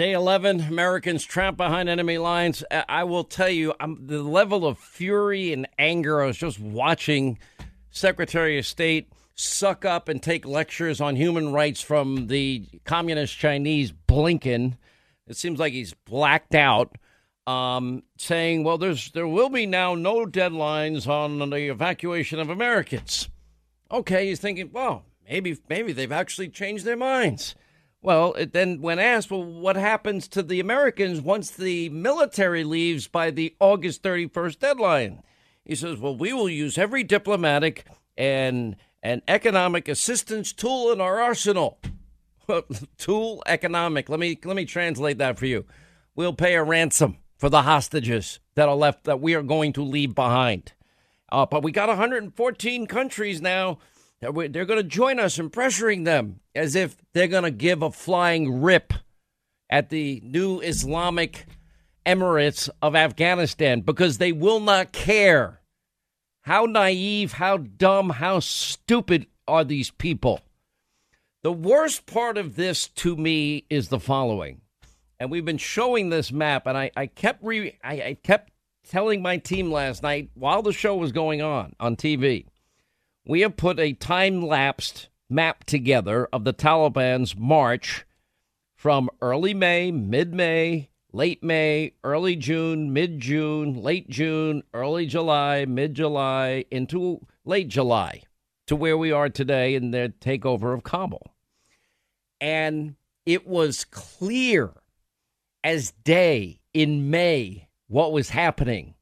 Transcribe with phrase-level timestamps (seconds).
[0.00, 2.64] Day 11, Americans trapped behind enemy lines.
[2.70, 7.38] I will tell you, I'm, the level of fury and anger I was just watching
[7.90, 13.92] Secretary of State suck up and take lectures on human rights from the communist Chinese
[13.92, 14.78] Blinken.
[15.26, 16.96] It seems like he's blacked out,
[17.46, 23.28] um, saying, "Well, there's there will be now no deadlines on the evacuation of Americans."
[23.90, 27.54] Okay, he's thinking, well, maybe maybe they've actually changed their minds.
[28.02, 33.30] Well, then when asked, well, what happens to the Americans once the military leaves by
[33.30, 35.22] the August 31st deadline?
[35.64, 41.20] He says, well, we will use every diplomatic and and economic assistance tool in our
[41.20, 41.78] arsenal.
[42.98, 44.08] tool economic.
[44.08, 45.64] Let me let me translate that for you.
[46.14, 49.82] We'll pay a ransom for the hostages that are left that we are going to
[49.82, 50.72] leave behind.
[51.32, 53.78] Uh, but we got 114 countries now.
[54.20, 57.90] They're going to join us in pressuring them as if they're going to give a
[57.90, 58.92] flying rip
[59.70, 61.46] at the new Islamic
[62.04, 65.60] Emirates of Afghanistan because they will not care
[66.42, 70.40] how naive, how dumb, how stupid are these people?
[71.42, 74.60] The worst part of this to me is the following.
[75.18, 78.52] And we've been showing this map, and I, I kept re, I, I kept
[78.88, 82.46] telling my team last night while the show was going on on TV.
[83.30, 88.04] We have put a time lapsed map together of the Taliban's march
[88.74, 95.64] from early May, mid May, late May, early June, mid June, late June, early July,
[95.64, 98.24] mid July, into late July
[98.66, 101.32] to where we are today in their takeover of Kabul.
[102.40, 104.72] And it was clear
[105.62, 108.94] as day in May what was happening.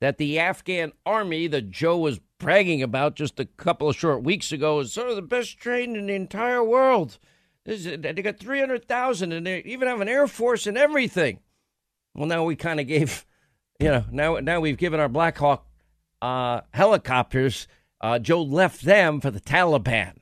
[0.00, 4.52] That the Afghan army that Joe was bragging about just a couple of short weeks
[4.52, 7.18] ago is sort of the best trained in the entire world.
[7.64, 11.38] They got 300,000 and they even have an air force and everything.
[12.14, 13.24] Well, now we kind of gave,
[13.80, 15.66] you know, now now we've given our Black Hawk
[16.20, 17.66] uh, helicopters.
[18.02, 20.18] Uh, Joe left them for the Taliban,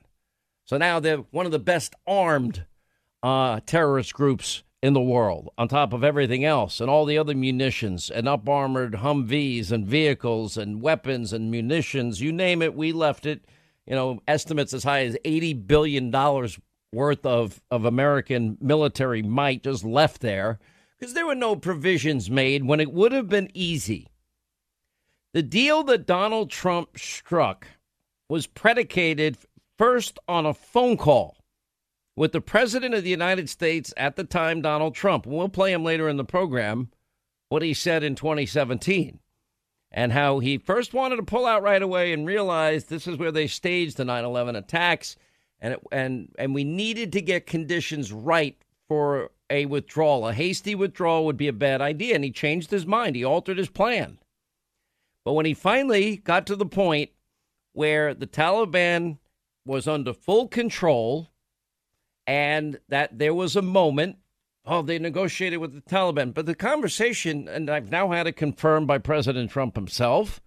[0.63, 2.65] so now they're one of the best armed
[3.21, 5.49] uh, terrorist groups in the world.
[5.57, 9.87] On top of everything else, and all the other munitions and up armored Humvees and
[9.87, 13.45] vehicles and weapons and munitions, you name it, we left it.
[13.87, 16.59] You know, estimates as high as eighty billion dollars
[16.91, 20.59] worth of of American military might just left there
[20.99, 24.09] because there were no provisions made when it would have been easy.
[25.33, 27.67] The deal that Donald Trump struck
[28.29, 29.37] was predicated
[29.77, 31.37] first on a phone call
[32.15, 35.25] with the President of the United States at the time, Donald Trump.
[35.25, 36.89] We'll play him later in the program,
[37.49, 39.19] what he said in 2017
[39.93, 43.31] and how he first wanted to pull out right away and realized this is where
[43.31, 45.15] they staged the 9/11 attacks
[45.59, 48.57] and it, and and we needed to get conditions right
[48.87, 50.27] for a withdrawal.
[50.27, 52.15] A hasty withdrawal would be a bad idea.
[52.15, 54.17] And he changed his mind, he altered his plan.
[55.23, 57.11] But when he finally got to the point
[57.71, 59.19] where the Taliban
[59.65, 61.29] was under full control
[62.25, 64.17] and that there was a moment,
[64.65, 66.33] oh, they negotiated with the Taliban.
[66.33, 70.41] But the conversation, and I've now had it confirmed by President Trump himself.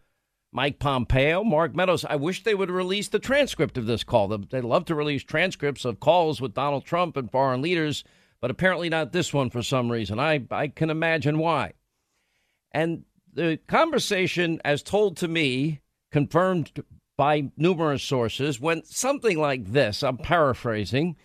[0.53, 2.05] Mike Pompeo, Mark Meadows.
[2.05, 4.29] I wish they would release the transcript of this call.
[4.29, 8.05] They love to release transcripts of calls with Donald Trump and foreign leaders
[8.41, 10.19] but apparently not this one for some reason.
[10.19, 11.73] I, I can imagine why.
[12.73, 15.81] And the conversation, as told to me,
[16.13, 16.83] confirmed
[17.17, 20.03] by numerous sources, went something like this.
[20.03, 21.17] I'm paraphrasing.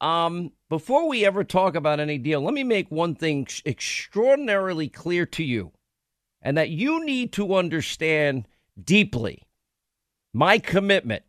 [0.00, 5.24] Um, before we ever talk about any deal, let me make one thing extraordinarily clear
[5.26, 5.72] to you,
[6.42, 8.46] and that you need to understand
[8.82, 9.44] deeply
[10.32, 11.22] my commitment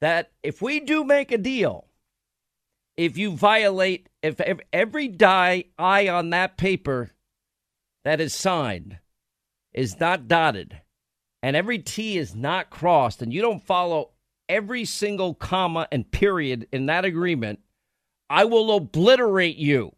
[0.00, 1.86] that if we do make a deal,
[2.96, 4.40] if you violate if,
[4.72, 7.10] every die I on that paper
[8.04, 8.98] that is signed
[9.72, 10.80] is not dotted
[11.42, 14.10] and every T is not crossed and you don't follow
[14.48, 17.60] every single comma and period in that agreement,
[18.28, 19.94] I will obliterate you.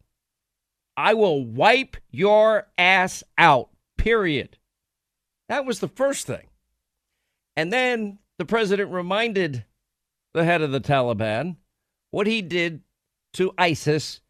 [0.96, 3.70] I will wipe your ass out.
[3.98, 4.58] Period.
[5.48, 6.46] That was the first thing.
[7.56, 9.64] And then the president reminded
[10.34, 11.56] the head of the Taliban
[12.10, 12.82] what he did
[13.34, 14.20] to ISIS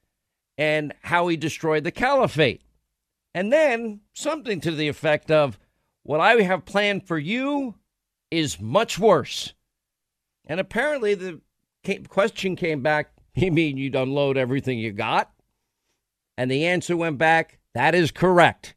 [0.59, 2.63] and how he destroyed the caliphate.
[3.35, 5.59] And then something to the effect of,
[6.03, 7.75] What I have planned for you
[8.31, 9.53] is much worse.
[10.47, 11.41] And apparently the
[12.09, 15.31] question came back, You mean you'd unload everything you got?
[16.39, 18.75] And the answer went back, That is correct.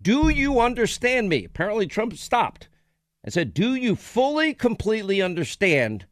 [0.00, 1.44] Do you understand me?
[1.44, 2.68] Apparently Trump stopped
[3.24, 6.06] and said, Do you fully, completely understand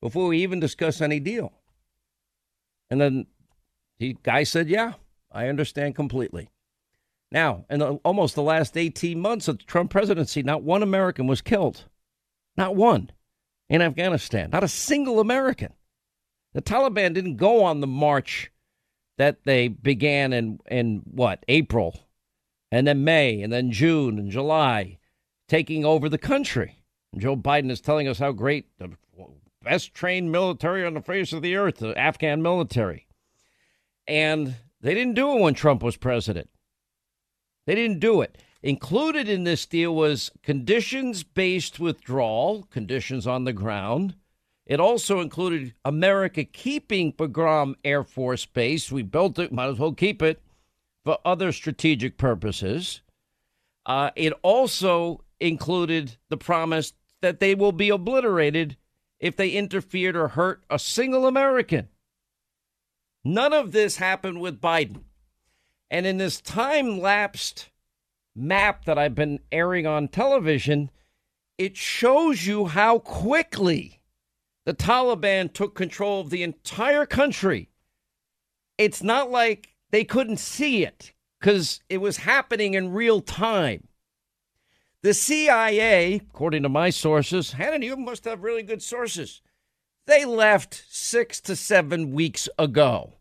[0.00, 1.52] before we even discuss any deal?
[2.88, 3.26] And then
[3.98, 4.94] the guy said, Yeah,
[5.30, 6.50] I understand completely.
[7.32, 11.26] Now, in the, almost the last 18 months of the Trump presidency, not one American
[11.26, 11.84] was killed.
[12.56, 13.10] Not one
[13.70, 14.50] in Afghanistan.
[14.52, 15.72] Not a single American.
[16.52, 18.50] The Taliban didn't go on the march
[19.16, 22.00] that they began in, in what, April,
[22.72, 24.98] and then May, and then June and July,
[25.48, 26.82] taking over the country.
[27.12, 28.90] And Joe Biden is telling us how great the
[29.62, 33.06] best trained military on the face of the earth, the Afghan military.
[34.08, 36.50] And they didn't do it when Trump was president.
[37.66, 38.38] They didn't do it.
[38.62, 44.14] Included in this deal was conditions based withdrawal, conditions on the ground.
[44.66, 48.92] It also included America keeping Bagram Air Force Base.
[48.92, 50.42] We built it, might as well keep it
[51.04, 53.00] for other strategic purposes.
[53.86, 56.92] Uh, it also included the promise
[57.22, 58.76] that they will be obliterated
[59.18, 61.88] if they interfered or hurt a single American.
[63.24, 65.04] None of this happened with Biden.
[65.90, 67.69] And in this time lapsed
[68.40, 70.90] map that I've been airing on television,
[71.58, 74.00] it shows you how quickly
[74.64, 77.70] the Taliban took control of the entire country.
[78.78, 83.88] It's not like they couldn't see it because it was happening in real time.
[85.02, 89.40] The CIA, according to my sources, Hannah, you must have really good sources.
[90.06, 93.14] They left six to seven weeks ago.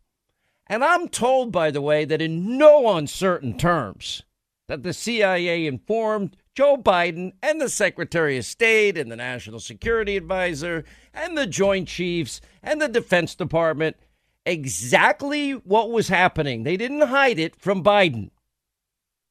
[0.68, 4.24] And I'm told, by the way, that in no uncertain terms,
[4.70, 10.16] that the CIA informed Joe Biden and the Secretary of State and the National Security
[10.16, 13.98] Advisor and the Joint Chiefs and the Defense Department
[14.46, 16.64] exactly what was happening.
[16.64, 18.30] They didn't hide it from Biden.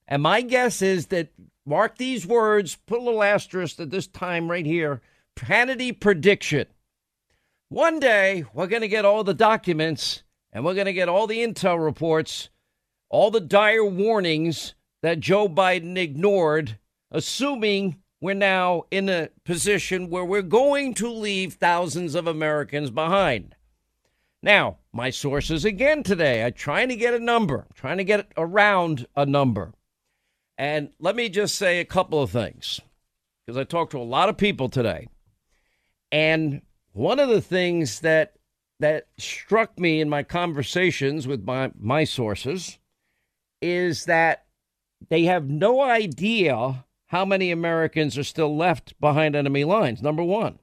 [0.09, 1.29] And my guess is that,
[1.65, 5.01] mark these words, put a little asterisk at this time right here
[5.37, 6.67] Hannity prediction.
[7.69, 11.29] One day, we're going to get all the documents and we're going to get all
[11.29, 12.49] the intel reports,
[13.09, 16.79] all the dire warnings that Joe Biden ignored,
[17.11, 23.55] assuming we're now in a position where we're going to leave thousands of Americans behind.
[24.43, 29.07] Now, my sources again today, I'm trying to get a number, trying to get around
[29.17, 29.73] a number.
[30.57, 32.81] And let me just say a couple of things
[33.47, 35.09] because I talked to a lot of people today.
[36.11, 36.63] And
[36.93, 38.35] one of the things that
[38.81, 42.79] that struck me in my conversations with my, my sources
[43.61, 44.45] is that
[45.09, 50.59] they have no idea how many Americans are still left behind enemy lines, number one.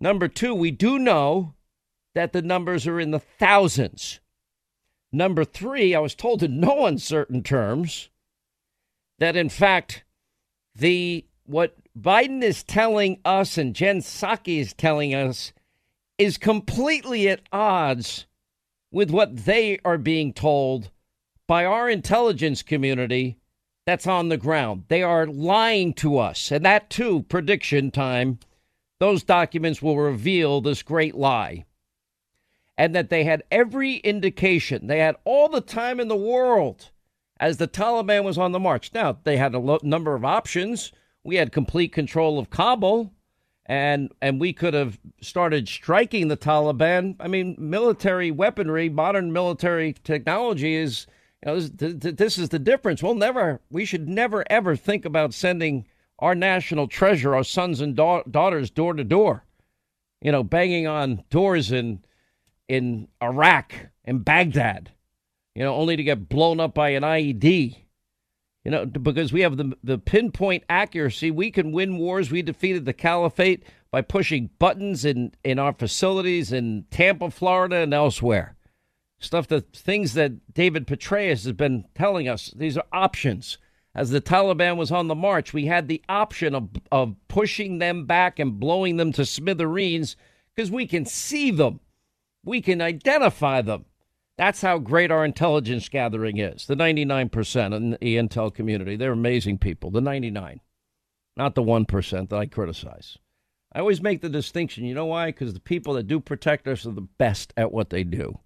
[0.00, 1.54] Number two, we do know
[2.14, 4.20] that the numbers are in the thousands.
[5.12, 8.08] Number three, I was told in no uncertain terms
[9.18, 10.04] that in fact
[10.74, 15.52] the what Biden is telling us and Jen Psaki is telling us
[16.18, 18.26] is completely at odds
[18.90, 20.90] with what they are being told
[21.46, 23.38] by our intelligence community
[23.86, 24.84] that's on the ground.
[24.88, 26.50] They are lying to us.
[26.50, 28.38] And that, too, prediction time,
[28.98, 31.64] those documents will reveal this great lie.
[32.76, 36.90] And that they had every indication, they had all the time in the world
[37.38, 38.90] as the Taliban was on the march.
[38.94, 40.92] Now, they had a lo- number of options.
[41.22, 43.12] We had complete control of Kabul
[43.66, 47.16] and and we could have started striking the Taliban.
[47.18, 51.06] I mean, military weaponry, modern military technology is
[51.44, 53.02] you know this, this is the difference.
[53.02, 55.86] We'll never, we should never ever think about sending
[56.18, 59.44] our national treasure, our sons and da- daughters, door to door.
[60.20, 62.04] You know, banging on doors in
[62.68, 64.92] in Iraq and Baghdad.
[65.54, 67.76] You know, only to get blown up by an IED.
[68.64, 72.30] You know, because we have the the pinpoint accuracy, we can win wars.
[72.30, 77.92] We defeated the caliphate by pushing buttons in in our facilities in Tampa, Florida, and
[77.92, 78.56] elsewhere.
[79.24, 82.52] Stuff that things that David Petraeus has been telling us.
[82.54, 83.58] These are options.
[83.94, 88.06] As the Taliban was on the march, we had the option of of pushing them
[88.06, 90.16] back and blowing them to smithereens
[90.54, 91.80] because we can see them,
[92.44, 93.84] we can identify them.
[94.36, 96.66] That's how great our intelligence gathering is.
[96.66, 99.90] The 99% in the intel community, they're amazing people.
[99.90, 100.60] The 99,
[101.36, 103.16] not the 1% that I criticize.
[103.72, 104.84] I always make the distinction.
[104.84, 105.26] You know why?
[105.26, 108.38] Because the people that do protect us are the best at what they do.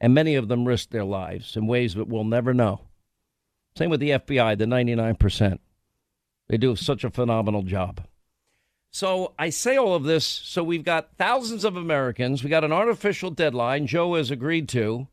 [0.00, 2.82] And many of them risk their lives in ways that we'll never know.
[3.76, 5.58] Same with the FBI, the 99%.
[6.48, 8.02] They do such a phenomenal job.
[8.90, 12.42] So I say all of this so we've got thousands of Americans.
[12.42, 15.06] We got an artificial deadline Joe has agreed to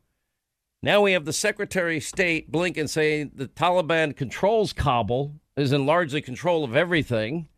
[0.82, 5.86] now we have the Secretary of State Blinken saying the Taliban controls Kabul, is in
[5.86, 7.48] largely control of everything.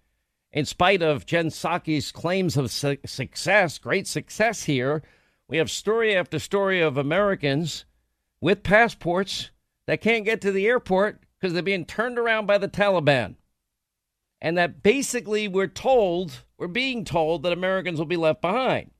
[0.53, 5.03] In spite of Jen Psaki's claims of su- success, great success here,
[5.51, 7.85] we have story after story of Americans
[8.41, 9.51] with passports
[9.87, 13.35] that can't get to the airport because they're being turned around by the Taliban.
[14.41, 18.93] And that basically we're told, we're being told that Americans will be left behind.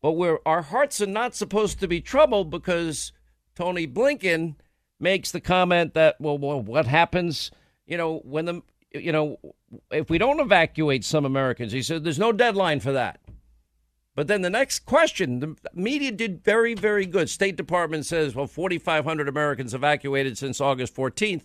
[0.00, 3.12] But we're, our hearts are not supposed to be troubled because
[3.56, 4.54] Tony Blinken
[5.00, 7.50] makes the comment that, well, well what happens,
[7.84, 9.38] you know, when the, you know,
[9.90, 11.72] if we don't evacuate some Americans?
[11.72, 13.20] He said there's no deadline for that.
[14.16, 17.30] But then the next question, the media did very, very good.
[17.30, 21.42] State Department says, well, 4,500 Americans evacuated since August 14th.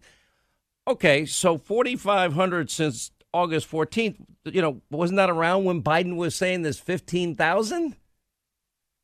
[0.87, 4.17] Okay, so 4,500 since August 14th.
[4.45, 7.91] You know, wasn't that around when Biden was saying there's 15,000?
[7.91, 7.97] So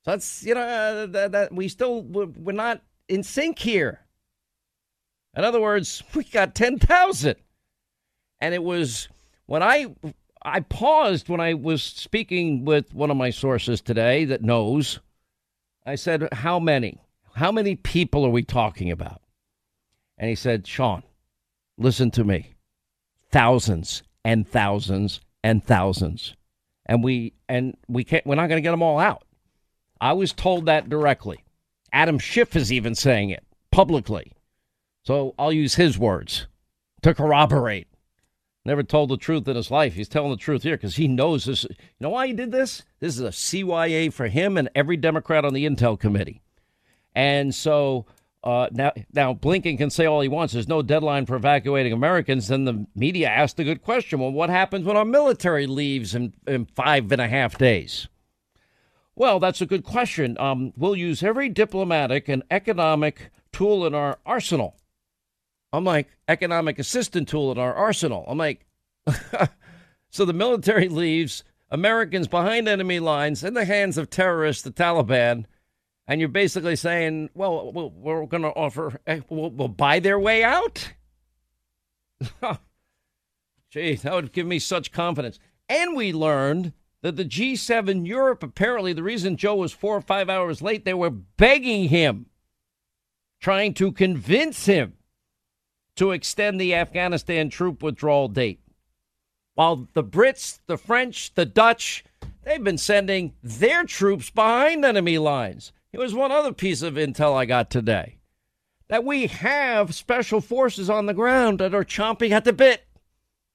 [0.06, 4.02] that's, you know, uh, that, that we still, we're not in sync here.
[5.36, 7.36] In other words, we got 10,000.
[8.40, 9.08] And it was
[9.46, 9.94] when I
[10.44, 15.00] I paused when I was speaking with one of my sources today that knows.
[15.86, 17.02] I said, How many?
[17.36, 19.22] How many people are we talking about?
[20.18, 21.04] And he said, Sean,
[21.78, 22.54] listen to me.
[23.32, 26.36] Thousands and thousands and thousands.
[26.86, 29.24] And we and we can't we're not gonna get them all out.
[30.00, 31.44] I was told that directly.
[31.94, 34.34] Adam Schiff is even saying it publicly.
[35.04, 36.48] So I'll use his words
[37.02, 37.88] to corroborate.
[38.64, 39.96] Never told the truth in his life.
[39.96, 41.64] He's telling the truth here because he knows this.
[41.64, 42.84] You know why he did this?
[43.00, 46.42] This is a CYA for him and every Democrat on the Intel Committee.
[47.16, 48.06] And so
[48.44, 50.54] uh, now, now Blinken can say all he wants.
[50.54, 52.48] There's no deadline for evacuating Americans.
[52.48, 54.20] Then the media asked a good question.
[54.20, 58.08] Well, what happens when our military leaves in, in five and a half days?
[59.16, 60.38] Well, that's a good question.
[60.40, 64.76] Um, we'll use every diplomatic and economic tool in our arsenal
[65.74, 68.26] I'm like, economic assistance tool in our arsenal.
[68.28, 68.66] I'm like,
[70.10, 75.46] so the military leaves Americans behind enemy lines in the hands of terrorists, the Taliban,
[76.08, 80.94] and you're basically saying, well, we're going to offer, eh, we'll buy their way out?
[83.72, 85.40] Gee, that would give me such confidence.
[85.70, 90.30] And we learned that the G7 Europe, apparently, the reason Joe was four or five
[90.30, 92.26] hours late, they were begging him,
[93.40, 94.98] trying to convince him
[96.02, 98.60] to extend the Afghanistan troop withdrawal date.
[99.54, 102.04] While the Brits, the French, the Dutch,
[102.42, 105.72] they've been sending their troops behind enemy lines.
[105.92, 108.18] Here was one other piece of intel I got today
[108.88, 112.84] that we have special forces on the ground that are chomping at the bit.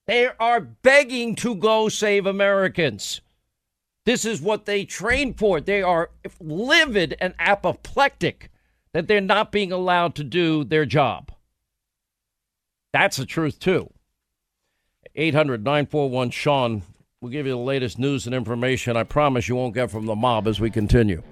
[0.07, 3.23] They are begging to go save Americans.
[4.05, 5.61] This is what they train for.
[5.61, 8.53] They are livid and apoplectic
[8.93, 11.33] that they're not being allowed to do their job.
[12.97, 13.91] That's the truth, too.
[15.15, 16.83] 800 941 Sean.
[17.21, 18.97] We'll give you the latest news and information.
[18.97, 21.23] I promise you won't get from the mob as we continue.